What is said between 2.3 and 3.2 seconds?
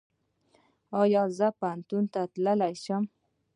لاړ شم؟